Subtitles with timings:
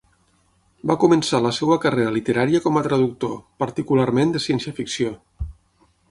[0.91, 5.13] Va començar la seva carrera literària com a traductor, particularment de ciència-ficció.